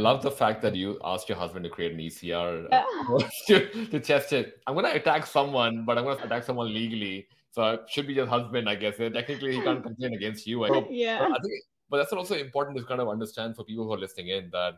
[0.00, 3.28] I love the fact that you asked your husband to create an ECR uh, yeah.
[3.48, 4.58] to, to test it.
[4.66, 7.28] I'm going to attack someone, but I'm going to attack someone legally.
[7.50, 8.96] So it should be your husband, I guess.
[8.96, 10.64] Technically, he can't complain against you.
[10.88, 11.18] yeah.
[11.18, 11.52] But, I think,
[11.90, 14.76] but that's also important to kind of understand for people who are listening in that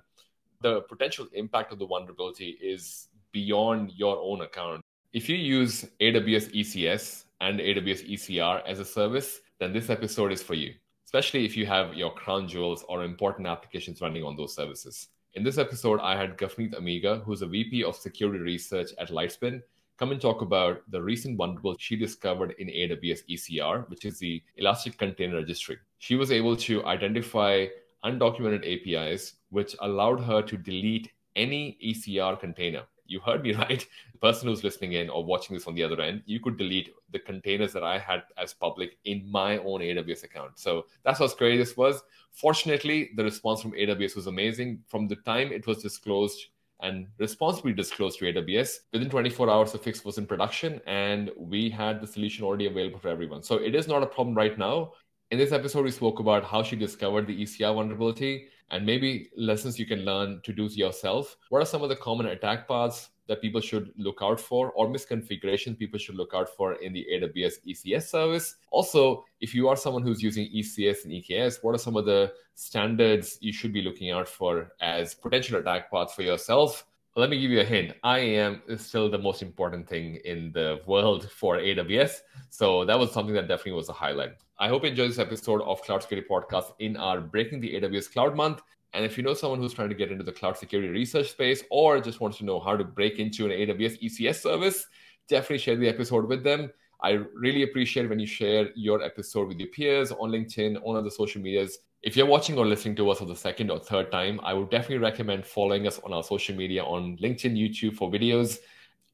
[0.60, 4.82] the potential impact of the vulnerability is beyond your own account.
[5.12, 10.42] If you use AWS ECS and AWS ECR as a service, then this episode is
[10.42, 10.74] for you
[11.12, 15.08] especially if you have your crown jewels or important applications running on those services.
[15.34, 19.62] In this episode, I had Gafnit Amiga, who's a VP of Security Research at Lightspin,
[19.96, 24.42] come and talk about the recent vulnerability she discovered in AWS ECR, which is the
[24.58, 25.78] Elastic Container Registry.
[26.00, 27.66] She was able to identify
[28.04, 33.86] undocumented APIs, which allowed her to delete any ECR container you heard me right.
[34.12, 36.90] The person who's listening in or watching this on the other end, you could delete
[37.10, 40.58] the containers that I had as public in my own AWS account.
[40.58, 42.02] So that's how scary this was.
[42.32, 44.80] Fortunately, the response from AWS was amazing.
[44.88, 46.46] From the time it was disclosed
[46.80, 51.70] and responsibly disclosed to AWS, within 24 hours, the fix was in production and we
[51.70, 53.42] had the solution already available for everyone.
[53.42, 54.92] So it is not a problem right now.
[55.32, 59.78] In this episode, we spoke about how she discovered the ECR vulnerability and maybe lessons
[59.78, 61.38] you can learn to do yourself.
[61.48, 64.88] What are some of the common attack paths that people should look out for or
[64.88, 68.56] misconfigurations people should look out for in the AWS ECS service?
[68.70, 72.30] Also, if you are someone who's using ECS and EKS, what are some of the
[72.54, 76.84] standards you should be looking out for as potential attack paths for yourself?
[77.14, 77.94] Let me give you a hint.
[78.04, 82.20] IAM is still the most important thing in the world for AWS.
[82.48, 84.32] So that was something that definitely was a highlight.
[84.62, 88.12] I hope you enjoyed this episode of Cloud Security Podcast in our Breaking the AWS
[88.12, 88.62] Cloud Month.
[88.92, 91.64] And if you know someone who's trying to get into the cloud security research space
[91.68, 94.86] or just wants to know how to break into an AWS ECS service,
[95.26, 96.70] definitely share the episode with them.
[97.02, 101.10] I really appreciate when you share your episode with your peers on LinkedIn, on other
[101.10, 101.78] social medias.
[102.02, 104.70] If you're watching or listening to us for the second or third time, I would
[104.70, 108.58] definitely recommend following us on our social media on LinkedIn, YouTube for videos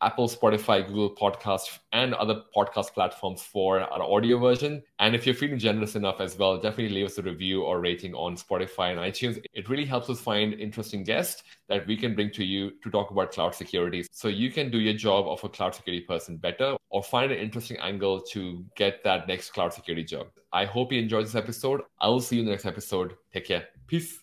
[0.01, 4.83] Apple, Spotify, Google Podcast, and other podcast platforms for our audio version.
[4.99, 8.15] And if you're feeling generous enough as well, definitely leave us a review or rating
[8.15, 9.43] on Spotify and iTunes.
[9.53, 13.11] It really helps us find interesting guests that we can bring to you to talk
[13.11, 14.07] about cloud security.
[14.13, 17.39] So you can do your job of a cloud security person better or find an
[17.39, 20.29] interesting angle to get that next cloud security job.
[20.53, 21.83] I hope you enjoyed this episode.
[22.01, 23.15] I will see you in the next episode.
[23.33, 23.69] Take care.
[23.87, 24.21] Peace.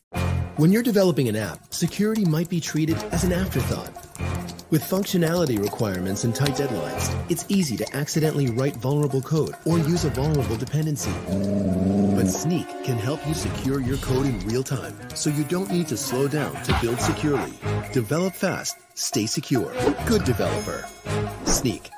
[0.57, 4.34] When you're developing an app, security might be treated as an afterthought.
[4.69, 10.05] With functionality requirements and tight deadlines, it's easy to accidentally write vulnerable code or use
[10.05, 11.11] a vulnerable dependency.
[11.11, 15.87] But Snyk can help you secure your code in real time, so you don't need
[15.89, 17.53] to slow down to build securely.
[17.93, 19.71] Develop fast, stay secure.
[20.05, 20.85] Good developer.
[21.45, 21.89] Snyk.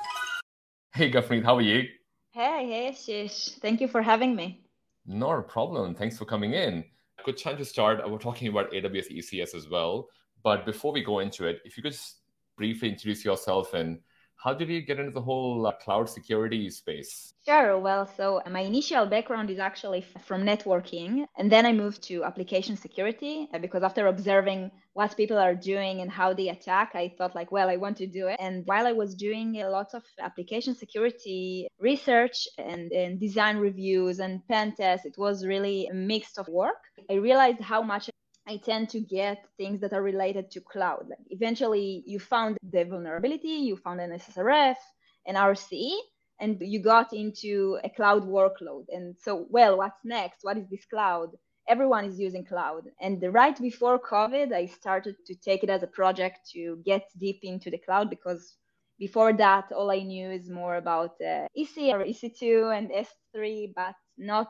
[0.92, 1.84] Hey, Gafnit, how are you?
[2.32, 3.50] Hey, hey, Shish.
[3.60, 4.62] Thank you for having me.
[5.06, 5.94] Not a problem.
[5.94, 6.84] Thanks for coming in
[7.28, 8.00] good time to start.
[8.10, 10.08] We're talking about AWS ECS as well.
[10.42, 12.17] But before we go into it, if you could just
[12.58, 14.00] briefly introduce yourself and
[14.38, 17.34] how did you get into the whole uh, cloud security space?
[17.44, 17.76] Sure.
[17.76, 21.26] Well, so my initial background is actually from networking.
[21.36, 26.02] And then I moved to application security uh, because after observing what people are doing
[26.02, 28.36] and how they attack, I thought, like, well, I want to do it.
[28.38, 34.20] And while I was doing a lot of application security research and, and design reviews
[34.20, 36.82] and pen tests, it was really a mix of work.
[37.10, 38.08] I realized how much
[38.48, 41.06] I tend to get things that are related to cloud.
[41.10, 44.76] Like eventually, you found the vulnerability, you found an SSRF,
[45.26, 45.92] an RCE,
[46.40, 48.86] and you got into a cloud workload.
[48.88, 50.38] And so, well, what's next?
[50.42, 51.30] What is this cloud?
[51.68, 52.84] Everyone is using cloud.
[53.02, 57.40] And right before COVID, I started to take it as a project to get deep
[57.42, 58.56] into the cloud because
[58.98, 63.94] before that, all I knew is more about uh, EC or EC2 and S3, but
[64.16, 64.48] not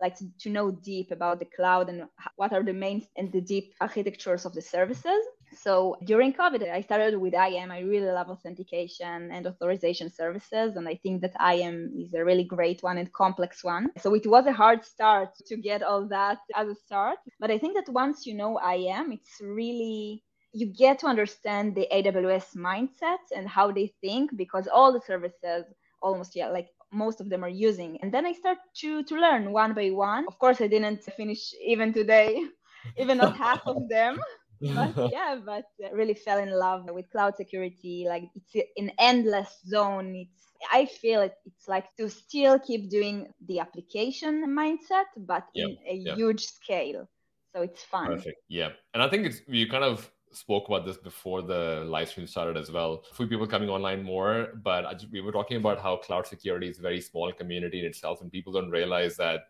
[0.00, 2.04] like to, to know deep about the cloud and
[2.36, 5.22] what are the main and the deep architectures of the services.
[5.56, 7.70] So during COVID, I started with IAM.
[7.72, 10.76] I really love authentication and authorization services.
[10.76, 13.90] And I think that IAM is a really great one and complex one.
[13.98, 17.18] So it was a hard start to get all that as a start.
[17.40, 20.22] But I think that once you know IAM, it's really
[20.52, 25.64] you get to understand the AWS mindset and how they think because all the services
[26.02, 27.98] almost yeah like most of them are using.
[28.02, 30.26] And then I start to to learn one by one.
[30.26, 32.42] Of course, I didn't finish even today,
[32.98, 34.18] even not half of them.
[34.60, 38.06] But yeah, but uh, really fell in love with cloud security.
[38.08, 40.14] Like it's an endless zone.
[40.14, 45.68] It's I feel it, it's like to still keep doing the application mindset, but yep,
[45.68, 46.16] in a yep.
[46.16, 47.08] huge scale.
[47.54, 48.06] So it's fun.
[48.06, 48.40] Perfect.
[48.48, 52.26] Yeah, and I think it's you kind of spoke about this before the live stream
[52.26, 53.04] started as well.
[53.10, 56.68] A few people coming online more, but just, we were talking about how cloud security
[56.68, 59.48] is a very small community in itself, and people don't realize that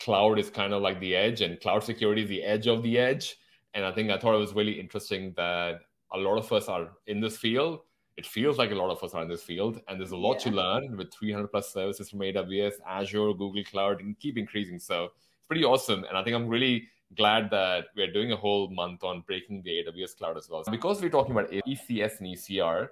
[0.00, 2.98] cloud is kind of like the edge, and cloud security is the edge of the
[2.98, 3.36] edge.
[3.74, 5.80] And I think I thought it was really interesting that
[6.12, 7.80] a lot of us are in this field.
[8.16, 10.44] It feels like a lot of us are in this field, and there's a lot
[10.44, 10.50] yeah.
[10.50, 14.78] to learn with 300 plus services from AWS, Azure, Google Cloud, and keep increasing.
[14.78, 16.04] So it's pretty awesome.
[16.04, 19.70] And I think I'm really glad that we're doing a whole month on breaking the
[19.70, 20.62] AWS cloud as well.
[20.70, 22.88] Because we're talking about ECS and ECR,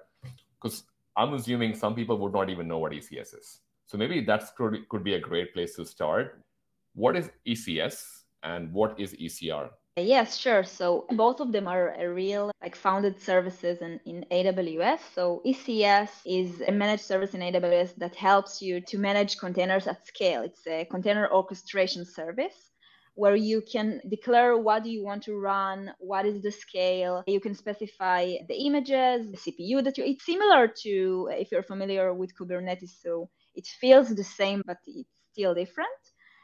[0.61, 0.83] because
[1.17, 3.61] I'm assuming some people would not even know what ECS is.
[3.87, 6.41] So maybe that could, could be a great place to start.
[6.93, 9.69] What is ECS and what is ECR?
[9.97, 10.65] Yes, sure.
[10.65, 14.99] So both of them are real like founded services in, in AWS.
[15.13, 20.05] So ECS is a managed service in AWS that helps you to manage containers at
[20.05, 20.41] scale.
[20.41, 22.71] It's a container orchestration service
[23.15, 27.23] where you can declare what do you want to run, what is the scale.
[27.25, 30.03] You can specify the images, the CPU that you.
[30.03, 33.01] It's similar to if you're familiar with Kubernetes.
[33.01, 35.89] So it feels the same, but it's still different.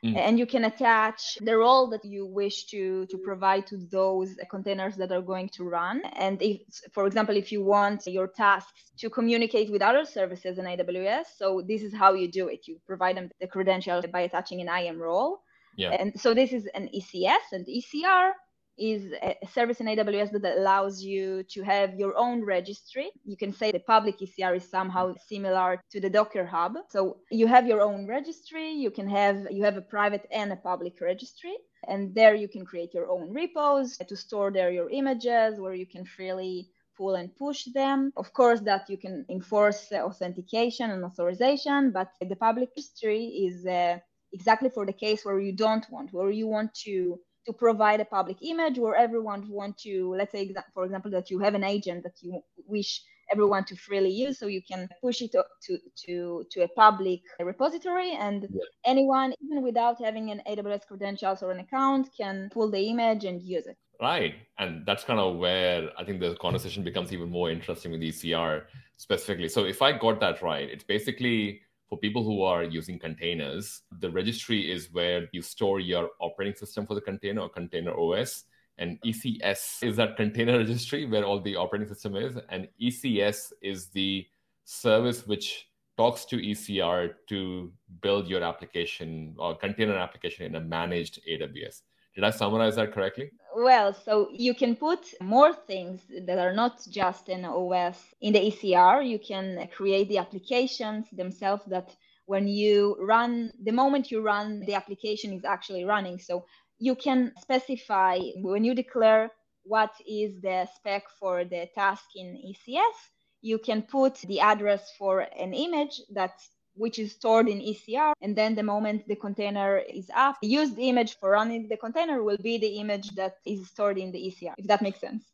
[0.03, 0.17] Mm.
[0.17, 4.95] And you can attach the role that you wish to, to provide to those containers
[4.95, 6.01] that are going to run.
[6.17, 10.65] And if, for example, if you want your tasks to communicate with other services in
[10.65, 12.67] AWS, so this is how you do it.
[12.67, 15.41] You provide them the credentials by attaching an IAM role.
[15.75, 15.91] Yeah.
[15.91, 18.31] And so this is an ECS and ECR
[18.77, 23.11] is a service in AWS that allows you to have your own registry.
[23.23, 26.73] You can say the public ECR is somehow similar to the Docker Hub.
[26.89, 30.55] So you have your own registry, you can have you have a private and a
[30.55, 31.55] public registry.
[31.87, 35.85] And there you can create your own repos to store there your images where you
[35.85, 38.11] can freely pull and push them.
[38.15, 43.97] Of course, that you can enforce authentication and authorization, but the public registry is uh,
[44.33, 48.05] exactly for the case where you don't want, where you want to to provide a
[48.05, 52.03] public image where everyone want to let's say for example that you have an agent
[52.03, 53.01] that you wish
[53.31, 58.11] everyone to freely use so you can push it to to to a public repository
[58.11, 58.61] and yeah.
[58.85, 63.41] anyone even without having an aws credentials or an account can pull the image and
[63.41, 67.49] use it right and that's kind of where i think the conversation becomes even more
[67.49, 68.63] interesting with ecr
[68.97, 73.81] specifically so if i got that right it's basically for people who are using containers,
[73.99, 78.45] the registry is where you store your operating system for the container or container OS.
[78.77, 82.37] And ECS is that container registry where all the operating system is.
[82.47, 84.25] And ECS is the
[84.63, 85.67] service which
[85.97, 91.81] talks to ECR to build your application or container application in a managed AWS.
[92.15, 93.31] Did I summarize that correctly?
[93.55, 98.39] Well, so you can put more things that are not just an OS in the
[98.39, 99.07] ECR.
[99.07, 104.73] You can create the applications themselves that when you run, the moment you run, the
[104.73, 106.17] application is actually running.
[106.19, 106.45] So
[106.79, 109.31] you can specify when you declare
[109.63, 112.97] what is the spec for the task in ECS,
[113.41, 118.13] you can put the address for an image that's which is stored in ECR.
[118.21, 122.23] And then the moment the container is up, the used image for running the container
[122.23, 125.25] will be the image that is stored in the ECR, if that makes sense.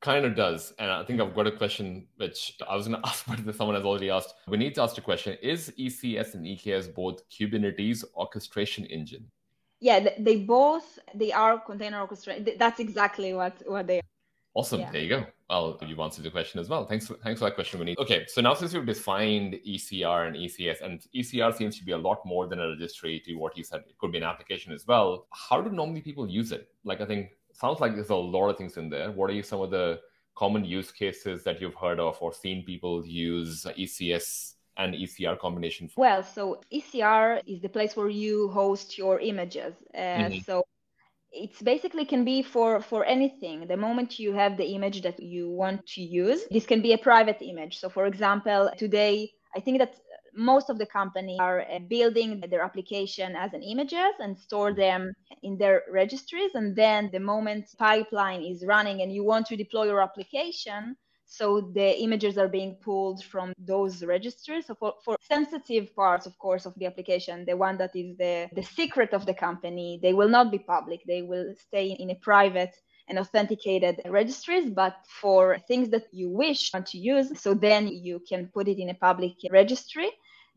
[0.00, 0.72] Kind of does.
[0.78, 3.74] And I think I've got a question which I was going to ask, but someone
[3.74, 4.34] has already asked.
[4.46, 9.26] We need to ask a question Is ECS and EKS both Kubernetes orchestration engine?
[9.80, 12.48] Yeah, they both they are container orchestration.
[12.58, 14.17] That's exactly what what they are.
[14.54, 14.80] Awesome.
[14.80, 14.90] Yeah.
[14.90, 15.26] There you go.
[15.48, 16.84] Well, you've answered the question as well.
[16.84, 17.96] Thanks for, thanks for that question, Winnie.
[17.98, 21.98] Okay, so now since we've defined ECR and ECS, and ECR seems to be a
[21.98, 24.86] lot more than a registry to what you said, it could be an application as
[24.86, 25.26] well.
[25.32, 26.68] How do normally people use it?
[26.84, 29.10] Like, I think sounds like there's a lot of things in there.
[29.10, 30.00] What are some of the
[30.36, 35.90] common use cases that you've heard of or seen people use ECS and ECR combination?
[35.96, 39.74] Well, so ECR is the place where you host your images.
[39.94, 40.38] Uh, mm-hmm.
[40.40, 40.64] So
[41.44, 43.66] it's basically can be for for anything.
[43.66, 46.98] The moment you have the image that you want to use this can be a
[46.98, 47.78] private image.
[47.78, 49.94] So for example today i think that
[50.34, 55.12] most of the companies are uh, building their application as an images and store them
[55.42, 56.52] in their registries.
[56.54, 60.96] And then the moment pipeline is running and you want to deploy your application
[61.30, 64.66] so the images are being pulled from those registries.
[64.66, 68.48] So for, for sensitive parts, of course, of the application, the one that is the,
[68.54, 71.02] the secret of the company, they will not be public.
[71.06, 72.74] They will stay in a private
[73.08, 74.70] and authenticated registries.
[74.70, 78.88] But for things that you wish to use, so then you can put it in
[78.88, 80.10] a public registry.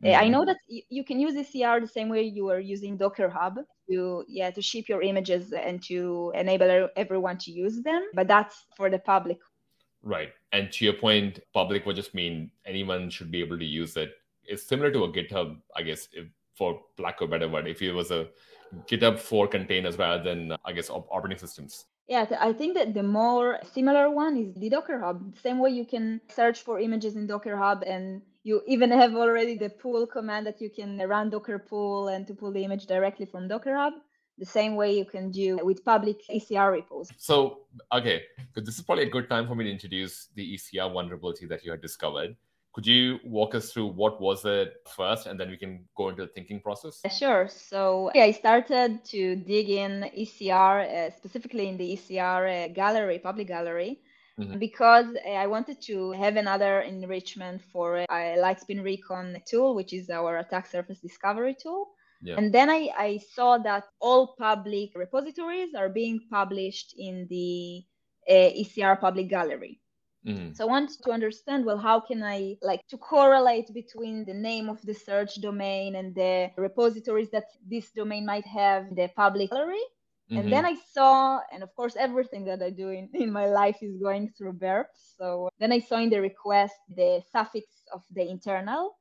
[0.04, 0.24] Mm-hmm.
[0.24, 3.60] I know that you can use ECR the same way you are using Docker Hub
[3.90, 8.04] to yeah to ship your images and to enable everyone to use them.
[8.16, 9.38] But that's for the public
[10.04, 10.30] Right.
[10.52, 14.16] And to your point, public would just mean anyone should be able to use it.
[14.44, 17.82] It's similar to a GitHub, I guess, if, for lack of a better word, if
[17.82, 18.28] it was a
[18.88, 21.86] GitHub for containers rather than, uh, I guess, operating systems.
[22.08, 25.34] Yeah, I think that the more similar one is the Docker Hub.
[25.42, 29.56] Same way you can search for images in Docker Hub, and you even have already
[29.56, 33.26] the pull command that you can run Docker pull and to pull the image directly
[33.26, 33.94] from Docker Hub
[34.42, 37.08] the same way you can do with public ECR repos.
[37.18, 37.60] So,
[37.94, 38.24] okay,
[38.56, 41.70] this is probably a good time for me to introduce the ECR vulnerability that you
[41.70, 42.36] had discovered.
[42.74, 46.24] Could you walk us through what was it first, and then we can go into
[46.24, 47.02] the thinking process?
[47.16, 47.48] Sure.
[47.48, 53.20] So yeah, I started to dig in ECR, uh, specifically in the ECR uh, gallery,
[53.20, 54.00] public gallery,
[54.40, 54.58] mm-hmm.
[54.58, 58.06] because uh, I wanted to have another enrichment for uh,
[58.44, 61.92] Lightspin Recon tool, which is our attack surface discovery tool.
[62.22, 62.36] Yeah.
[62.38, 67.84] And then I, I saw that all public repositories are being published in the
[68.30, 69.80] uh, ECR public gallery.
[70.26, 70.54] Mm-hmm.
[70.54, 74.70] So I want to understand well how can I like to correlate between the name
[74.70, 79.82] of the search domain and the repositories that this domain might have the public gallery.
[80.30, 80.38] Mm-hmm.
[80.38, 83.78] And then I saw, and of course, everything that I do in, in my life
[83.82, 84.88] is going through burp.
[85.18, 88.98] So then I saw in the request the suffix of the internal.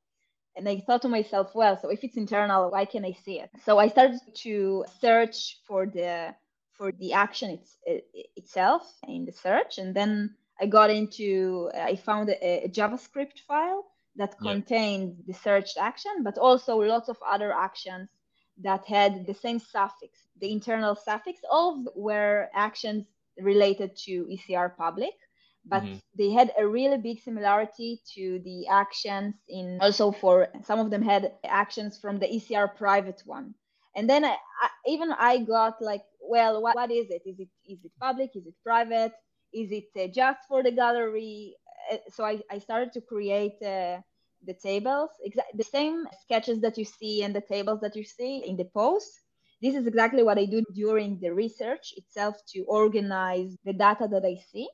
[0.60, 3.48] And I thought to myself, well, so if it's internal, why can I see it?
[3.64, 6.34] So I started to search for the
[6.76, 8.04] for the action it's, it,
[8.36, 13.86] itself in the search, and then I got into, I found a, a JavaScript file
[14.16, 15.24] that contained yeah.
[15.28, 18.08] the searched action, but also lots of other actions
[18.62, 21.40] that had the same suffix, the internal suffix.
[21.50, 23.06] All were actions
[23.38, 25.14] related to ECR public,
[25.64, 25.98] but mm-hmm.
[26.16, 31.02] they had a really big similarity to the actions in also for some of them
[31.02, 33.54] had actions from the ECR private one.
[33.96, 37.22] And then I, I, even I got like, well, what, what is it?
[37.26, 38.30] Is it is it public?
[38.34, 39.12] Is it private?
[39.52, 41.56] Is it uh, just for the gallery?
[41.92, 43.98] Uh, so I, I started to create uh,
[44.46, 48.44] the tables, exa- the same sketches that you see and the tables that you see
[48.46, 49.10] in the post.
[49.60, 54.24] This is exactly what I do during the research itself to organize the data that
[54.24, 54.68] I see.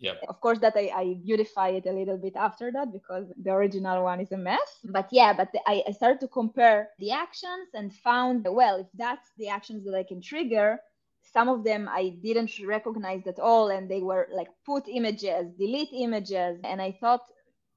[0.00, 0.22] Yep.
[0.28, 4.04] Of course, that I, I, beautify it a little bit after that because the original
[4.04, 4.80] one is a mess.
[4.84, 8.86] But yeah, but the, I, I started to compare the actions and found, well, if
[8.94, 10.78] that's the actions that I can trigger,
[11.22, 15.92] some of them I didn't recognize at all, and they were like put images, delete
[15.92, 17.22] images, and I thought,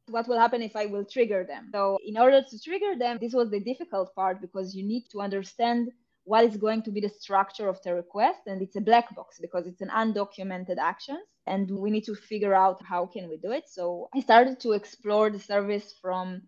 [0.09, 1.69] what will happen if I will trigger them?
[1.71, 5.21] So, in order to trigger them, this was the difficult part because you need to
[5.21, 5.91] understand
[6.27, 9.39] what is going to be the structure of the request, and it's a black box
[9.39, 13.51] because it's an undocumented actions, and we need to figure out how can we do
[13.51, 13.63] it.
[13.67, 16.41] So, I started to explore the service from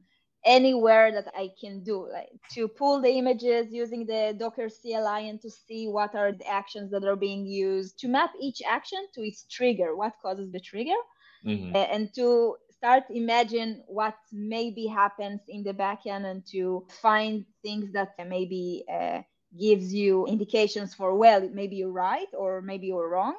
[0.46, 5.42] anywhere that I can do, like to pull the images using the Docker CLI and
[5.42, 9.22] to see what are the actions that are being used, to map each action to
[9.22, 11.00] its trigger, what causes the trigger,
[11.46, 11.74] mm-hmm.
[11.76, 18.10] and to start imagine what maybe happens in the backend and to find things that
[18.28, 19.22] maybe uh,
[19.58, 23.36] gives you indications for well maybe you're right or maybe you're wrong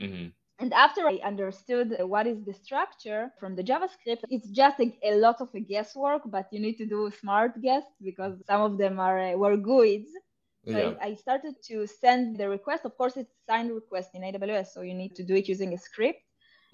[0.00, 0.28] mm-hmm.
[0.60, 5.16] And after I understood what is the structure from the JavaScript, it's just a, a
[5.16, 9.00] lot of a guesswork, but you need to do smart guess because some of them
[9.00, 10.10] are uh, were GUIDs.
[10.66, 10.94] So yeah.
[11.02, 12.86] I, I, started to send the request.
[12.86, 15.78] Of course, it's signed request in AWS, so you need to do it using a
[15.78, 16.22] script.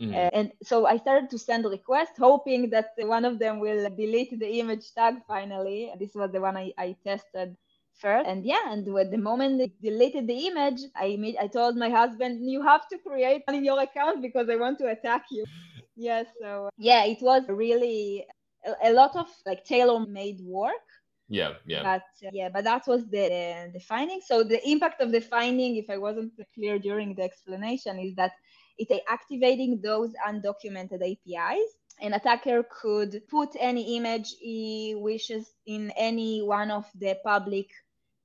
[0.01, 0.15] Mm-hmm.
[0.15, 3.83] Uh, and so I started to send a request, hoping that one of them will
[3.97, 5.93] delete the image tag finally.
[5.99, 7.57] This was the one I, I tested
[8.01, 8.29] first.
[8.29, 11.91] And yeah, and with the moment they deleted the image, I made, I told my
[11.91, 15.45] husband, you have to create one in your account because I want to attack you.
[15.97, 18.27] yeah, so yeah, it was really
[18.67, 20.87] a, a lot of like tailor-made work.
[21.29, 21.83] Yeah, yeah.
[21.83, 24.21] But uh, yeah, but that was the the finding.
[24.27, 28.33] So the impact of the finding, if I wasn't clear during the explanation, is that
[28.79, 36.43] it's activating those undocumented APIs an attacker could put any image he wishes in any
[36.43, 37.69] one of the public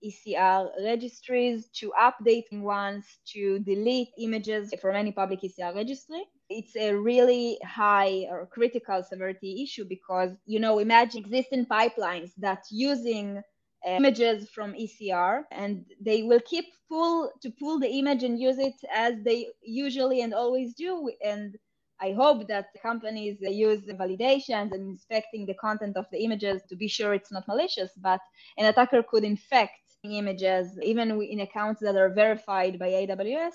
[0.05, 6.23] ECR registries to update ones, to delete images from any public ECR registry.
[6.49, 12.63] It's a really high or critical severity issue because, you know, imagine existing pipelines that
[12.71, 13.41] using
[13.85, 18.59] uh, images from ECR and they will keep pull to pull the image and use
[18.59, 21.11] it as they usually and always do.
[21.23, 21.55] And
[22.01, 26.87] I hope that companies use validations and inspecting the content of the images to be
[26.87, 28.19] sure it's not malicious, but
[28.57, 33.53] an attacker could infect images, even in accounts that are verified by AWS,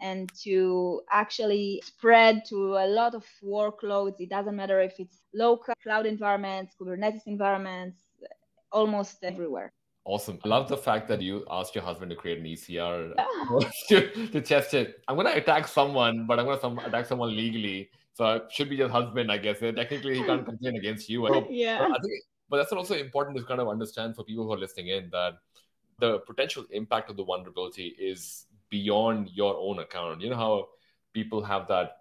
[0.00, 4.20] and to actually spread to a lot of workloads.
[4.20, 7.98] It doesn't matter if it's local cloud environments, Kubernetes environments,
[8.72, 9.72] almost everywhere.
[10.04, 10.38] Awesome.
[10.44, 13.14] I love the fact that you asked your husband to create an ECR
[13.88, 15.02] to, to test it.
[15.06, 17.90] I'm going to attack someone, but I'm going to some, attack someone legally.
[18.14, 19.60] So it should be your husband, I guess.
[19.60, 21.22] Technically, he can't complain against you.
[21.50, 21.78] yeah.
[21.78, 24.88] But, think, but that's also important to kind of understand for people who are listening
[24.88, 25.34] in that
[26.00, 30.20] the potential impact of the vulnerability is beyond your own account.
[30.20, 30.68] You know how
[31.12, 31.98] people have that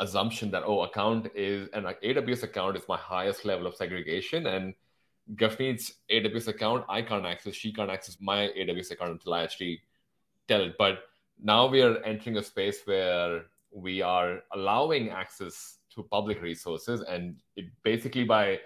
[0.00, 4.74] assumption that oh, account is an AWS account is my highest level of segregation, and
[5.34, 7.54] Gafnit's AWS account I can't access.
[7.54, 9.80] She can't access my AWS account until I actually
[10.48, 10.74] tell it.
[10.78, 11.04] But
[11.42, 17.36] now we are entering a space where we are allowing access to public resources, and
[17.56, 18.58] it basically by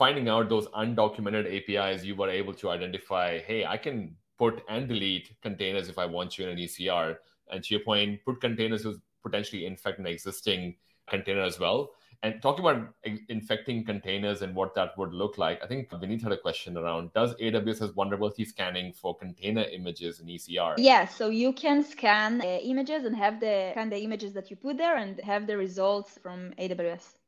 [0.00, 4.88] finding out those undocumented APIs, you were able to identify, hey, I can put and
[4.88, 7.16] delete containers if I want to in an ECR.
[7.52, 10.76] And to your point, put containers will potentially infect an existing
[11.06, 11.90] container as well.
[12.22, 12.94] And talking about
[13.28, 17.12] infecting containers and what that would look like, I think Vinit had a question around
[17.12, 20.74] does AWS has vulnerability scanning for container images in ECR?
[20.78, 24.56] Yeah, so you can scan uh, images and have the scan the images that you
[24.56, 27.19] put there and have the results from AWS.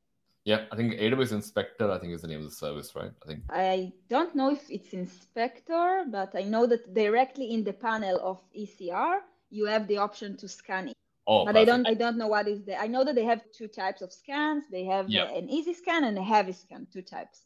[0.44, 3.12] Yeah, I think AWS Inspector, I think is the name of the service, right?
[3.22, 3.42] I think.
[3.50, 8.40] I don't know if it's Inspector, but I know that directly in the panel of
[8.52, 9.20] ECR,
[9.50, 10.96] you have the option to scan it.
[11.28, 11.62] Oh, but perfect.
[11.62, 14.02] I don't I don't know what is the I know that they have two types
[14.02, 14.64] of scans.
[14.68, 15.30] They have yep.
[15.32, 17.42] an easy scan and a heavy scan, two types.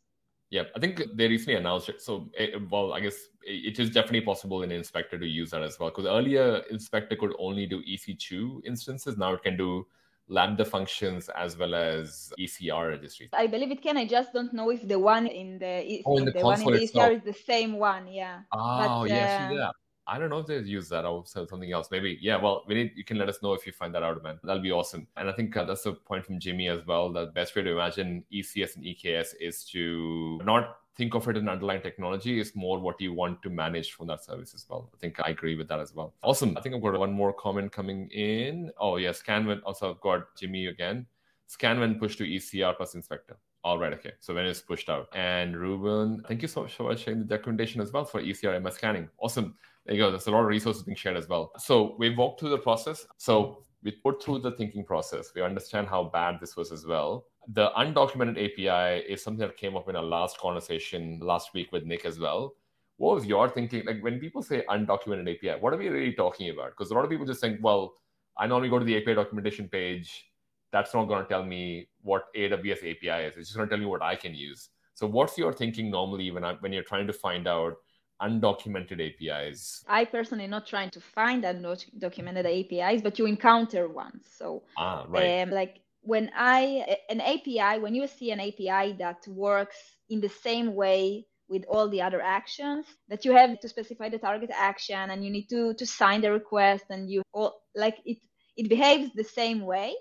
[0.49, 2.00] Yeah, I think they recently announced it.
[2.00, 5.62] So, it, eh, well, I guess it is definitely possible in Inspector to use that
[5.62, 5.91] as well.
[5.91, 9.19] Because earlier, Inspector could only do EC2 instances.
[9.19, 9.87] Now it can do
[10.28, 13.30] Lambda functions as well as ECR registries.
[13.33, 13.97] I believe it can.
[13.97, 16.66] I just don't know if the one in the, oh, in the, the one in
[16.66, 18.09] the ECR is the same one.
[18.09, 18.40] Yeah.
[18.52, 19.71] Oh, but, yeah, uh, yeah.
[20.09, 21.88] I don't know if they use that or something else.
[21.90, 22.37] Maybe, yeah.
[22.37, 24.38] Well, we need, you can let us know if you find that out, man.
[24.45, 25.06] That'll be awesome.
[25.16, 27.12] And I think uh, that's a point from Jimmy as well.
[27.12, 31.49] The best way to imagine ECS and EKS is to not think of it an
[31.49, 32.41] underlying technology.
[32.41, 34.91] is more what you want to manage from that service as well.
[34.95, 36.15] I think I agree with that as well.
[36.23, 36.57] Awesome.
[36.57, 38.71] I think I've got one more comment coming in.
[38.79, 39.19] Oh, yes.
[39.19, 41.07] Scan also, I've got Jimmy again.
[41.47, 43.37] Scan when push to ECR plus inspector.
[43.62, 44.12] All right, okay.
[44.21, 45.09] So when it's pushed out.
[45.12, 48.75] And Ruben, thank you so much for sharing the documentation as well for ECR MS
[48.75, 49.09] scanning.
[49.19, 49.55] Awesome.
[49.85, 50.11] There you go.
[50.11, 51.53] There's a lot of resources being shared as well.
[51.59, 53.07] So we walked through the process.
[53.19, 55.33] So we put through the thinking process.
[55.35, 57.26] We understand how bad this was as well.
[57.49, 61.85] The undocumented API is something that came up in our last conversation last week with
[61.85, 62.55] Nick as well.
[62.97, 63.85] What was your thinking?
[63.85, 66.71] Like when people say undocumented API, what are we really talking about?
[66.71, 67.95] Because a lot of people just think, well,
[68.38, 70.26] I normally go to the API documentation page.
[70.73, 73.37] That's not going to tell me what AWS API is.
[73.37, 74.71] It's just going to tell me what I can use.
[74.95, 77.75] So, what's your thinking normally when I, when you're trying to find out
[78.21, 79.85] undocumented APIs?
[79.87, 84.26] I personally not trying to find undocumented APIs, but you encounter ones.
[84.37, 85.43] So, ah, right.
[85.43, 89.76] Um, like when I an API, when you see an API that works
[90.08, 94.19] in the same way with all the other actions, that you have to specify the
[94.19, 98.19] target action and you need to to sign the request and you all like it
[98.56, 99.95] it behaves the same way,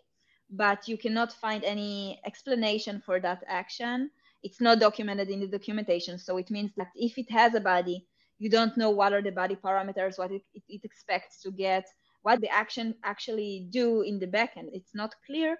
[0.49, 4.11] but you cannot find any explanation for that action
[4.45, 6.19] it's not documented in the documentation.
[6.19, 8.05] So it means that if it has a body,
[8.37, 11.85] you don't know what are the body parameters, what it, it, it expects to get,
[12.25, 14.69] what the action actually do in the backend.
[14.73, 15.57] It's not clear.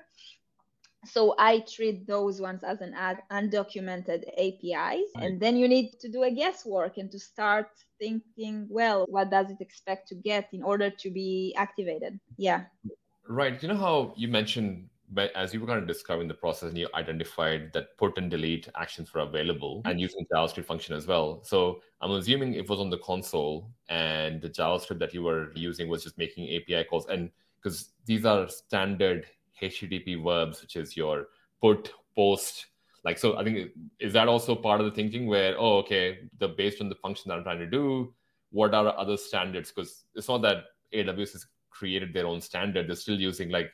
[1.06, 2.96] So I treat those ones as an
[3.32, 5.06] undocumented APIs.
[5.16, 5.26] Right.
[5.26, 9.52] And then you need to do a guesswork and to start thinking, well, what does
[9.52, 12.20] it expect to get in order to be activated?
[12.38, 12.64] Yeah.
[13.28, 13.62] Right.
[13.62, 14.90] You know how you mentioned
[15.36, 18.68] as you were kind of describing the process and you identified that put and delete
[18.76, 19.92] actions were available mm-hmm.
[19.92, 21.42] and using JavaScript function as well.
[21.44, 25.90] So I'm assuming it was on the console and the JavaScript that you were using
[25.90, 27.06] was just making API calls.
[27.08, 29.26] And because these are standard
[29.62, 31.28] HTTP verbs, which is your
[31.62, 32.68] put, post,
[33.06, 36.48] like so i think is that also part of the thinking where oh okay the
[36.48, 38.14] based on the function that i'm trying to do
[38.52, 42.96] what are other standards because it's not that aws has created their own standard they're
[42.96, 43.72] still using like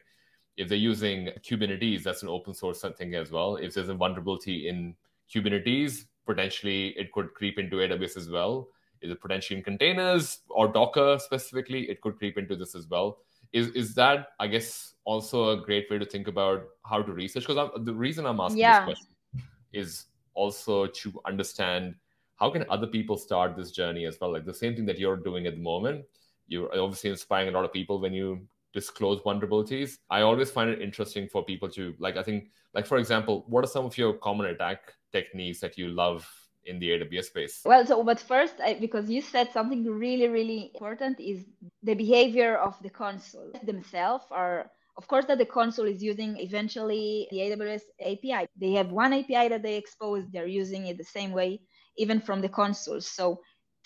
[0.62, 3.56] if they're using Kubernetes, that's an open source thing as well.
[3.56, 4.96] If there's a vulnerability in
[5.34, 8.68] Kubernetes, potentially it could creep into AWS as well.
[9.02, 11.90] Is it potentially in containers or Docker specifically?
[11.90, 13.18] It could creep into this as well.
[13.54, 17.48] Is is that I guess also a great way to think about how to research?
[17.48, 18.86] Because the reason I'm asking yeah.
[18.86, 21.96] this question is also to understand
[22.36, 24.32] how can other people start this journey as well.
[24.32, 26.06] Like the same thing that you're doing at the moment.
[26.48, 29.98] You're obviously inspiring a lot of people when you disclose vulnerabilities.
[30.10, 32.18] I always find it interesting for people to like.
[32.18, 35.90] I think, like for example, what are some of your common attack techniques that you
[35.90, 36.28] love
[36.66, 37.62] in the AWS space?
[37.66, 41.46] Well, so but first, I, because you said something really, really important, is
[41.84, 44.72] the behavior of the console themselves are.
[44.98, 48.46] Of course, that the console is using eventually the AWS API.
[48.60, 50.26] They have one API that they expose.
[50.30, 51.62] They're using it the same way,
[51.98, 53.00] even from the console.
[53.00, 53.40] So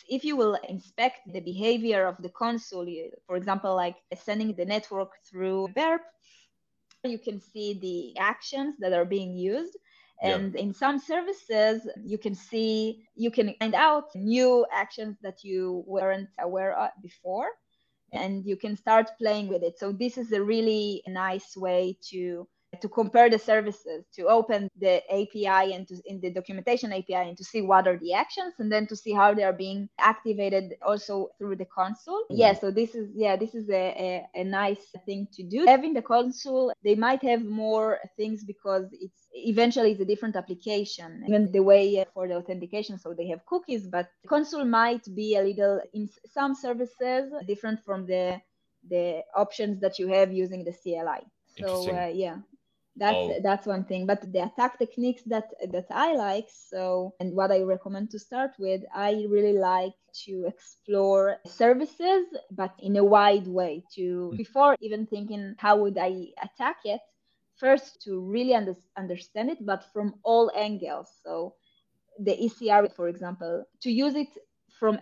[0.10, 2.88] if you will inspect the behavior of the console,
[3.28, 6.02] for example, like sending the network through Burp,
[7.04, 9.78] you can see the actions that are being used.
[10.22, 10.62] And yeah.
[10.62, 16.30] in some services, you can see, you can find out new actions that you weren't
[16.40, 17.50] aware of before,
[18.14, 19.78] and you can start playing with it.
[19.78, 22.48] So, this is a really nice way to
[22.82, 27.38] to compare the services, to open the API and to in the documentation API and
[27.38, 30.76] to see what are the actions and then to see how they are being activated
[30.82, 32.22] also through the console.
[32.24, 32.36] Mm-hmm.
[32.36, 35.66] Yeah, so this is yeah, this is a, a, a nice thing to do.
[35.66, 41.24] Having the console, they might have more things because it's eventually it's a different application
[41.28, 45.42] even the way for the authentication so they have cookies but console might be a
[45.42, 48.40] little in some services different from the
[48.90, 51.20] the options that you have using the cli
[51.60, 52.38] so uh, yeah
[52.98, 53.40] that's oh.
[53.44, 57.62] that's one thing but the attack techniques that that i like so and what i
[57.62, 63.84] recommend to start with i really like to explore services but in a wide way
[63.94, 64.38] to mm.
[64.38, 67.02] before even thinking how would i attack it
[67.58, 71.10] first to really under, understand it, but from all angles.
[71.24, 71.56] So
[72.20, 74.30] the ECR, for example, to use it
[74.80, 74.96] from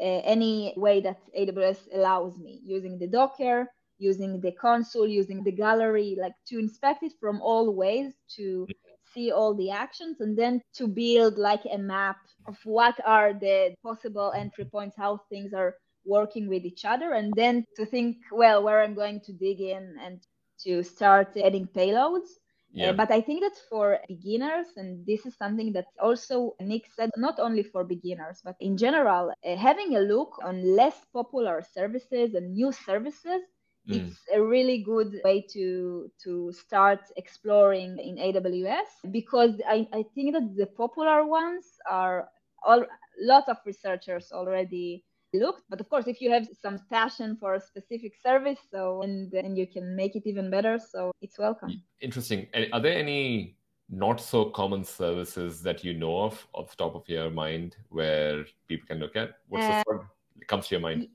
[0.00, 5.52] uh, any way that AWS allows me, using the Docker, using the console, using the
[5.52, 8.66] gallery, like to inspect it from all ways to
[9.12, 13.74] see all the actions and then to build like a map of what are the
[13.82, 18.62] possible entry points, how things are working with each other, and then to think, well,
[18.62, 20.20] where I'm going to dig in and
[20.64, 22.28] to start adding payloads.
[22.76, 22.90] Uh, yeah.
[22.90, 27.10] Uh, but I think that for beginners, and this is something that also Nick said,
[27.16, 32.34] not only for beginners, but in general, uh, having a look on less popular services
[32.34, 33.42] and new services,
[33.88, 34.08] mm.
[34.08, 40.34] it's a really good way to to start exploring in AWS because I, I think
[40.34, 42.28] that the popular ones are
[42.64, 42.84] all
[43.20, 45.62] lots of researchers already looked.
[45.68, 49.56] But of course if you have some passion for a specific service so and then
[49.56, 51.82] you can make it even better so it's welcome.
[52.00, 52.48] Interesting.
[52.72, 53.56] Are there any
[53.90, 58.44] not so common services that you know of off the top of your mind where
[58.68, 59.30] people can look at?
[59.48, 61.08] What's uh, the first that comes to your mind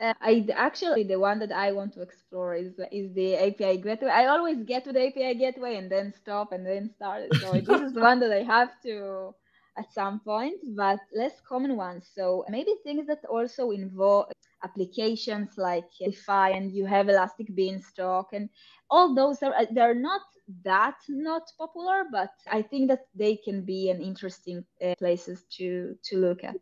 [0.00, 4.10] uh, I actually the one that I want to explore is is the API gateway.
[4.10, 7.32] I always get to the API gateway and then stop and then start.
[7.40, 9.34] So this is the one that I have to
[9.76, 12.08] at some point, but less common ones.
[12.14, 14.26] So maybe things that also involve
[14.64, 18.48] applications like Defy and you have Elastic Beanstalk and
[18.90, 20.22] all those are they're not
[20.64, 25.94] that not popular, but I think that they can be an interesting uh, places to
[26.04, 26.58] to look at.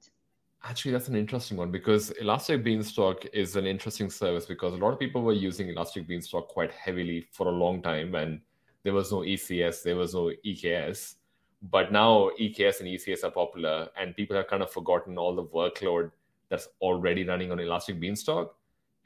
[0.64, 4.92] Actually, that's an interesting one because Elastic Beanstalk is an interesting service because a lot
[4.92, 8.40] of people were using Elastic Beanstalk quite heavily for a long time when
[8.82, 11.14] there was no ECS, there was no EKS
[11.62, 15.44] but now EKS and ECS are popular, and people have kind of forgotten all the
[15.44, 16.10] workload
[16.48, 18.54] that's already running on Elastic Beanstalk.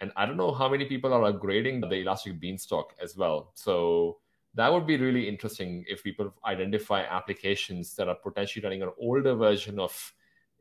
[0.01, 3.53] And I don't know how many people are upgrading the Elastic Beanstalk as well.
[3.55, 4.19] So
[4.55, 9.35] that would be really interesting if people identify applications that are potentially running an older
[9.35, 10.13] version of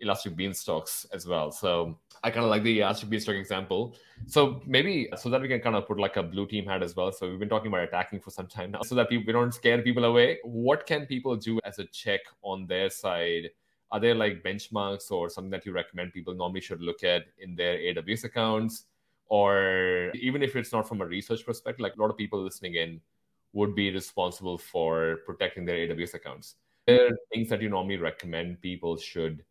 [0.01, 1.51] Elastic Beanstalks as well.
[1.51, 3.95] So I kind of like the Elastic Beanstalk example.
[4.27, 6.95] So maybe so that we can kind of put like a blue team hat as
[6.95, 7.11] well.
[7.11, 9.53] So we've been talking about attacking for some time now, so that people, we don't
[9.53, 10.39] scare people away.
[10.43, 13.49] What can people do as a check on their side?
[13.91, 17.55] Are there like benchmarks or something that you recommend people normally should look at in
[17.55, 18.85] their AWS accounts?
[19.27, 22.75] Or even if it's not from a research perspective, like a lot of people listening
[22.75, 23.01] in
[23.53, 26.55] would be responsible for protecting their AWS accounts.
[26.87, 29.43] There are things that you normally recommend people should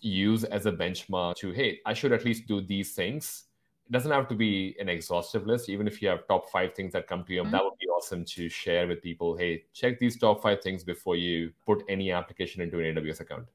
[0.00, 3.44] use as a benchmark to, hey, I should at least do these things.
[3.88, 5.68] It doesn't have to be an exhaustive list.
[5.68, 7.52] Even if you have top five things that come to you, mm-hmm.
[7.52, 9.36] that would be awesome to share with people.
[9.36, 13.46] Hey, check these top five things before you put any application into an AWS account.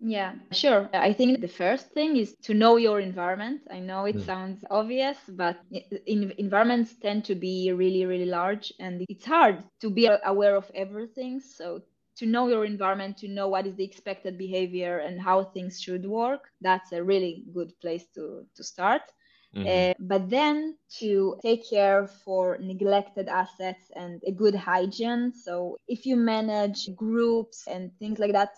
[0.00, 0.88] Yeah, sure.
[0.92, 3.62] I think the first thing is to know your environment.
[3.70, 4.24] I know it mm.
[4.24, 5.58] sounds obvious, but
[6.06, 10.70] in, environments tend to be really, really large and it's hard to be aware of
[10.74, 11.40] everything.
[11.40, 11.82] So
[12.18, 16.04] to know your environment, to know what is the expected behavior and how things should
[16.04, 19.02] work, that's a really good place to, to start.
[19.56, 19.92] Mm-hmm.
[19.92, 25.32] Uh, but then to take care for neglected assets and a good hygiene.
[25.32, 28.50] So if you manage groups and things like that,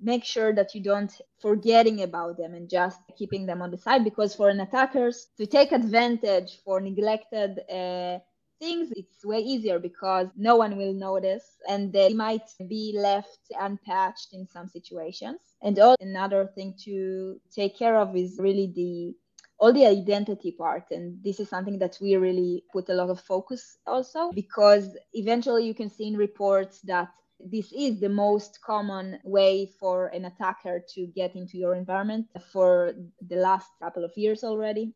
[0.00, 4.04] make sure that you don't forgetting about them and just keeping them on the side
[4.04, 8.18] because for an attackers to take advantage for neglected uh,
[8.62, 14.28] things, it's way easier because no one will notice and they might be left unpatched
[14.32, 15.40] in some situations.
[15.62, 19.14] And all, another thing to take care of is really the
[19.58, 23.20] all the identity part and this is something that we really put a lot of
[23.20, 29.20] focus also because eventually you can see in reports that this is the most common
[29.22, 32.92] way for an attacker to get into your environment for
[33.28, 34.92] the last couple of years already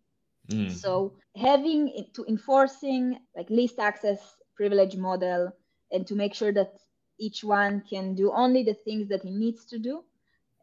[0.50, 0.70] Mm.
[0.70, 4.20] So having to enforcing like least access
[4.56, 5.52] privilege model
[5.92, 6.78] and to make sure that
[7.18, 10.02] each one can do only the things that he needs to do.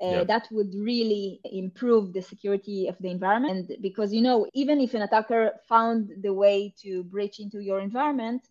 [0.02, 0.28] Uh, yep.
[0.28, 3.70] That would really improve the security of the environment.
[3.70, 7.80] And because, you know, even if an attacker found the way to breach into your
[7.80, 8.42] environment,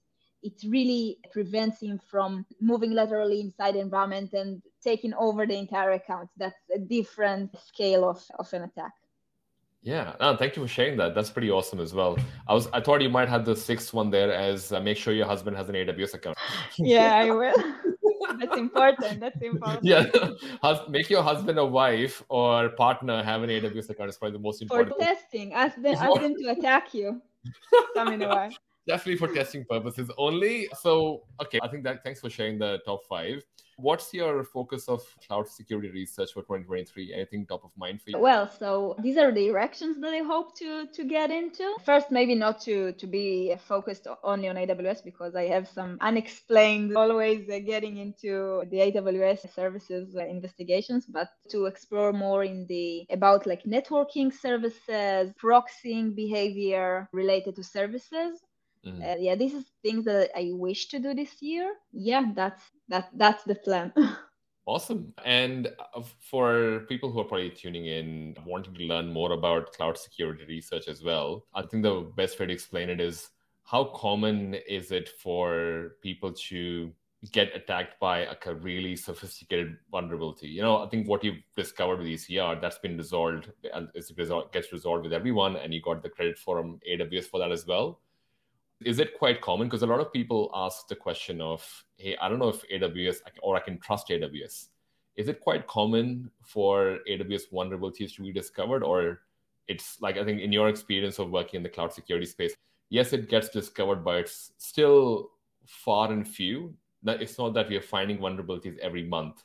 [0.43, 5.93] it really prevents him from moving laterally inside the environment and taking over the entire
[5.93, 6.31] account.
[6.37, 8.93] That's a different scale of, of an attack.
[9.83, 11.15] Yeah, no, thank you for sharing that.
[11.15, 12.17] That's pretty awesome as well.
[12.47, 15.13] I was I thought you might have the sixth one there as uh, make sure
[15.13, 16.39] your husband has an AWS account.
[16.77, 17.53] yeah, I will.
[18.39, 19.21] That's important.
[19.21, 19.85] That's important.
[19.85, 20.07] Yeah,
[20.89, 24.09] make your husband or wife or partner have an AWS account.
[24.09, 24.95] It's probably the most important.
[24.97, 27.21] For testing, ask them, ask them to attack you.
[27.95, 28.51] Come in a while.
[28.87, 30.69] Definitely for testing purposes only.
[30.81, 33.43] So, okay, I think that thanks for sharing the top five.
[33.77, 37.15] What's your focus of cloud security research for 2023?
[37.15, 38.19] Anything top of mind for you?
[38.19, 41.75] Well, so these are the directions that I hope to to get into.
[41.85, 46.97] First, maybe not to to be focused only on AWS because I have some unexplained
[47.03, 53.07] always uh, getting into the AWS services uh, investigations, but to explore more in the
[53.11, 58.41] about like networking services, proxying behavior related to services
[58.87, 59.03] Mm-hmm.
[59.03, 61.75] Uh, yeah, this is things that I wish to do this year.
[61.93, 63.93] Yeah, that's that that's the plan.
[64.65, 65.13] Awesome.
[65.25, 69.99] And uh, for people who are probably tuning in, wanting to learn more about cloud
[69.99, 73.31] security research as well, I think the best way to explain it is
[73.65, 76.93] how common is it for people to
[77.33, 80.47] get attacked by a really sophisticated vulnerability?
[80.47, 84.73] You know, I think what you've discovered with ECR, that's been resolved, and it gets
[84.73, 88.01] resolved with everyone, and you got the credit from AWS for that as well
[88.87, 89.69] is it quite common?
[89.69, 93.19] Because a lot of people ask the question of, hey, I don't know if AWS
[93.43, 94.69] or I can trust AWS.
[95.17, 98.83] Is it quite common for AWS vulnerabilities to be discovered?
[98.83, 99.21] Or
[99.69, 102.55] it's like, I think in your experience of working in the cloud security space,
[102.89, 105.31] yes, it gets discovered, but it's still
[105.67, 106.75] far and few.
[107.05, 109.43] It's not that we are finding vulnerabilities every month.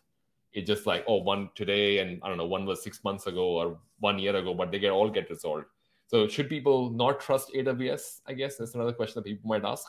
[0.53, 3.43] It's just like, oh, one today, and I don't know, one was six months ago
[3.43, 5.65] or one year ago, but they get all get resolved.
[6.07, 8.21] So should people not trust AWS?
[8.25, 9.85] I guess that's another question that people might ask.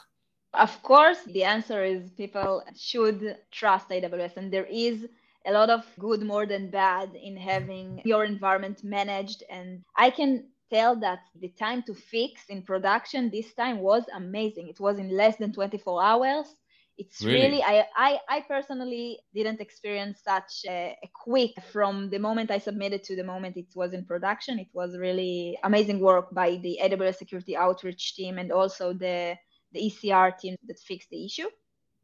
[0.54, 5.06] Of course, the answer is people should trust AWS, and there is
[5.46, 9.44] a lot of good more than bad in having your environment managed.
[9.48, 14.68] And I can tell that the time to fix in production this time was amazing.
[14.68, 16.56] It was in less than 24 hours
[16.98, 22.18] it's really, really I, I, I personally didn't experience such a, a, quick from the
[22.18, 24.58] moment i submitted to the moment it was in production.
[24.58, 29.36] It was really amazing work by the aws security outreach team and also the
[29.72, 31.48] the ecr team that fixed the issue.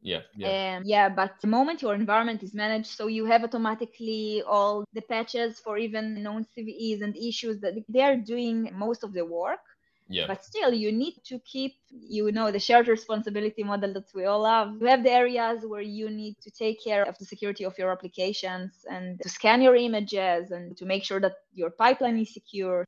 [0.01, 0.77] Yeah yeah.
[0.77, 5.01] Um, yeah but the moment your environment is managed so you have automatically all the
[5.01, 9.65] patches for even known cves and issues that they are doing most of the work
[10.07, 10.27] yeah.
[10.27, 14.45] But still, you need to keep, you know, the shared responsibility model that we all
[14.45, 14.75] have.
[14.79, 17.91] You have the areas where you need to take care of the security of your
[17.91, 22.85] applications and to scan your images and to make sure that your pipeline is secure.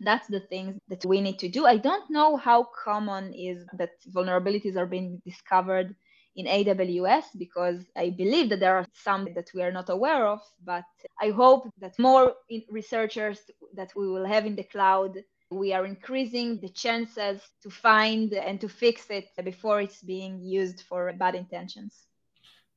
[0.00, 1.64] That's the things that we need to do.
[1.64, 5.96] I don't know how common is that vulnerabilities are being discovered
[6.36, 10.40] in AWS because I believe that there are some that we are not aware of,
[10.64, 10.84] but
[11.20, 12.34] I hope that more
[12.70, 13.40] researchers
[13.74, 15.16] that we will have in the cloud
[15.50, 20.82] we are increasing the chances to find and to fix it before it's being used
[20.82, 22.06] for bad intentions.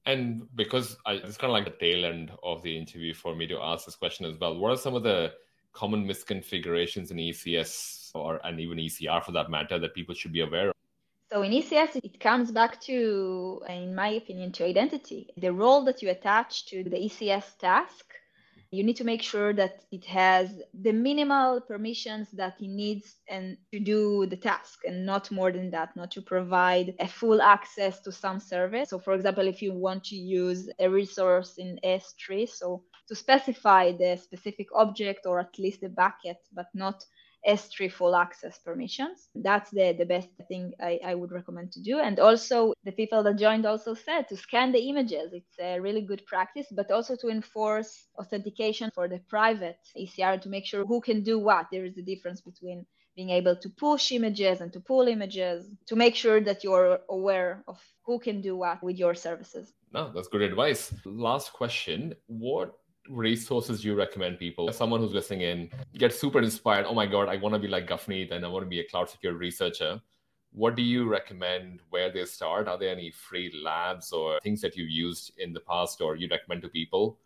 [0.06, 3.46] And because I, it's kind of like the tail end of the interview for me
[3.48, 4.58] to ask this question as well.
[4.58, 5.34] What are some of the
[5.74, 10.42] common misconfigurations in ECS or and even ECR for that matter that people should be
[10.42, 10.76] aware of?
[11.32, 15.30] So in ECS, it comes back to, in my opinion, to identity.
[15.38, 18.06] The role that you attach to the ECS task
[18.72, 23.58] you need to make sure that it has the minimal permissions that it needs and
[23.74, 28.00] to do the task and not more than that not to provide a full access
[28.00, 28.90] to some service.
[28.90, 33.92] So for example if you want to use a resource in s3 so to specify
[33.92, 37.04] the specific object or at least the bucket but not
[37.48, 39.30] S3 full access permissions.
[39.36, 42.00] That's the, the best thing I, I would recommend to do.
[42.00, 45.34] And also, the people that joined also said to scan the images.
[45.34, 50.50] It's a really good practice, but also to enforce authentication for the private ECR to
[50.50, 51.68] make sure who can do what.
[51.72, 55.96] There is a difference between being able to push images and to pull images to
[55.96, 59.74] make sure that you're aware of who can do what with your services.
[59.94, 60.94] No, that's good advice.
[61.06, 62.16] Last question.
[62.28, 62.74] What
[63.10, 64.72] resources you recommend people?
[64.72, 66.86] Someone who's listening in get super inspired.
[66.86, 68.88] Oh my God, I want to be like Gafnit and I want to be a
[68.88, 70.02] cloud security researcher.
[70.54, 72.68] What do you recommend where they start?
[72.68, 76.28] Are there any free labs or things that you've used in the past or you
[76.30, 77.18] recommend to people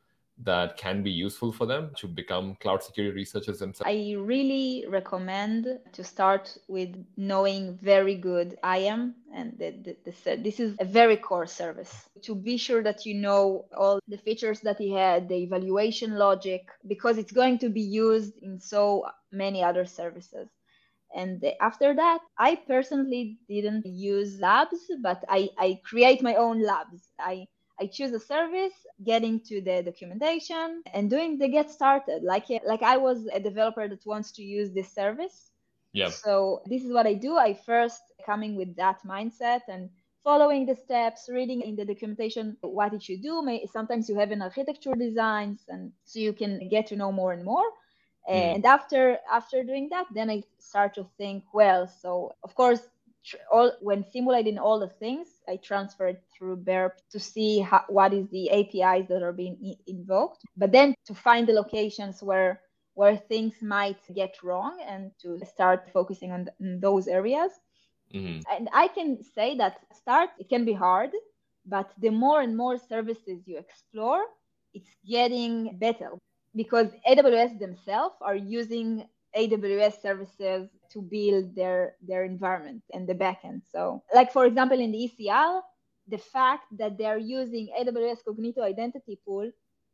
[0.44, 3.90] that can be useful for them to become cloud security researchers themselves?
[3.90, 9.72] I really recommend to start with knowing very good IAM, and the,
[10.04, 14.00] the, the, this is a very core service to be sure that you know all
[14.08, 18.60] the features that he had, the evaluation logic, because it's going to be used in
[18.60, 20.50] so many other services.
[21.16, 27.08] And after that, I personally didn't use labs, but I, I create my own labs.
[27.18, 27.48] I
[27.80, 32.24] I choose a service, getting to the documentation and doing the get started.
[32.24, 35.52] Like like I was a developer that wants to use this service.
[35.94, 36.10] Yeah.
[36.10, 37.38] So this is what I do.
[37.38, 39.90] I first coming with that mindset and
[40.24, 43.60] following the steps, reading in the documentation what it should do.
[43.72, 47.44] Sometimes you have an architecture designs, and so you can get to know more and
[47.44, 47.70] more.
[48.30, 48.56] Mm.
[48.56, 52.82] And after after doing that, then I start to think, well, so of course,
[53.52, 58.28] all when simulating all the things, I transferred through Burp to see how, what is
[58.30, 62.62] the APIs that are being invoked, but then to find the locations where
[62.94, 67.52] where things might get wrong and to start focusing on, th- those areas.
[68.14, 68.40] Mm-hmm.
[68.56, 71.12] And I can say that start it can be hard,
[71.66, 74.24] but the more and more services you explore,
[74.74, 76.12] it's getting better
[76.56, 83.62] because AWS themselves are using AWS services to build their their environment and the backend.
[83.70, 85.62] So, like for example, in the ECR,
[86.08, 89.52] the fact that they're using AWS Cognito Identity Pool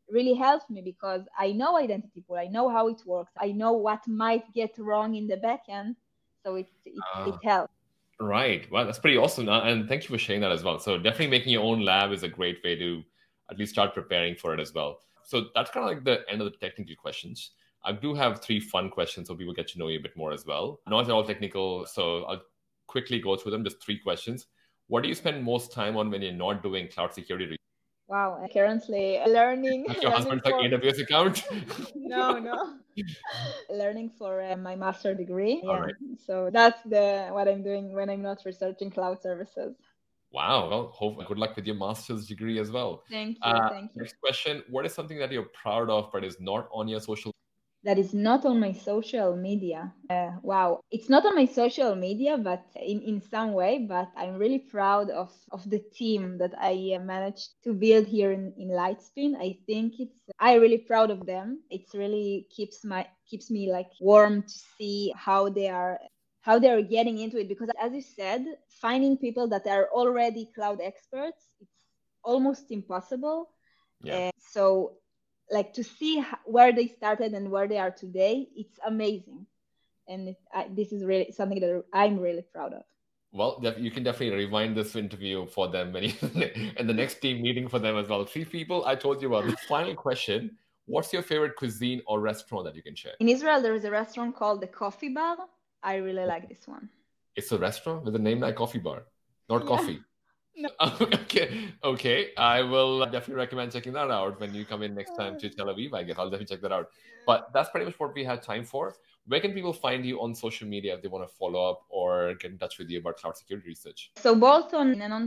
[0.08, 3.72] really helps me because I know identity pool, I know how it works, I know
[3.72, 5.96] what might get wrong in the backend,
[6.44, 7.72] so it it, uh, it helps.
[8.20, 8.70] Right.
[8.70, 10.78] Well, that's pretty awesome, uh, and thank you for sharing that as well.
[10.78, 13.02] So definitely making your own lab is a great way to
[13.50, 15.00] at least start preparing for it as well.
[15.24, 17.52] So that's kind of like the end of the technical questions.
[17.84, 20.32] I do have three fun questions so people get to know you a bit more
[20.32, 20.80] as well.
[20.86, 22.42] Not at all technical, so I'll
[22.86, 23.64] quickly go through them.
[23.64, 24.46] Just three questions.
[24.86, 27.56] What do you spend most time on when you're not doing cloud security?
[28.08, 29.86] Wow, currently learning.
[30.02, 30.60] Your husband's for...
[30.60, 31.44] like AWS account?
[31.94, 32.74] no, no.
[33.70, 35.62] learning for uh, my master degree.
[35.64, 35.86] Yeah.
[36.26, 39.76] So that's the what I'm doing when I'm not researching cloud services.
[40.30, 40.68] Wow.
[40.68, 43.02] Well, hope good luck with your master's degree as well.
[43.10, 43.50] Thank you.
[43.50, 44.02] Uh, thank you.
[44.02, 47.32] Next question: What is something that you're proud of but is not on your social
[47.84, 49.92] that is not on my social media.
[50.08, 54.36] Uh, wow, it's not on my social media, but in, in some way, but I'm
[54.36, 58.68] really proud of, of the team that I uh, managed to build here in, in
[58.68, 59.36] Lightspin.
[59.36, 61.62] I think it's, I'm really proud of them.
[61.70, 65.98] It's really keeps my, keeps me like warm to see how they are
[66.42, 68.44] how they're getting into it because as you said
[68.80, 71.70] finding people that are already cloud experts it's
[72.24, 73.48] almost impossible
[74.02, 74.16] yeah.
[74.16, 74.96] Uh, so
[75.50, 79.46] like to see where they started and where they are today it's amazing.
[80.08, 82.82] And it, I, this is really something that i'm really proud of.
[83.32, 86.12] Well you can definitely rewind this interview for them you,
[86.76, 88.24] and the next team meeting for them as well.
[88.24, 89.46] Three people i told you about.
[89.48, 90.56] The final question.
[90.86, 93.12] What's your favorite cuisine or restaurant that you can share?
[93.20, 95.36] In israel there is a restaurant called the coffee bar.
[95.82, 96.88] I really like this one.
[97.34, 99.04] It's a restaurant with a name like coffee bar
[99.48, 100.00] not coffee
[100.56, 100.68] no.
[101.00, 102.30] okay, okay.
[102.36, 105.48] I will uh, definitely recommend checking that out when you come in next time to
[105.48, 105.94] Tel Aviv.
[105.94, 106.88] I guess I'll definitely check that out.
[107.26, 108.94] But that's pretty much what we had time for.
[109.26, 112.34] Where can people find you on social media if they want to follow up or
[112.34, 114.10] get in touch with you about cloud security research?
[114.16, 115.26] So both on and on.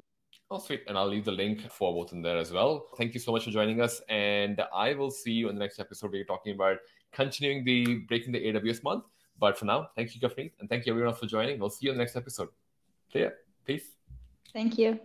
[0.52, 0.84] Oh, sweet.
[0.88, 2.88] And I'll leave the link for both in there as well.
[2.98, 4.02] Thank you so much for joining us.
[4.10, 6.78] And I will see you in the next episode where you're talking about
[7.12, 9.06] continuing the breaking the AWS month.
[9.40, 11.60] But for now, thank you, Gafnit, and thank you everyone for joining.
[11.60, 12.50] We'll see you in the next episode.
[13.12, 13.30] See ya.
[13.66, 13.96] Peace.
[14.54, 15.00] Thank you.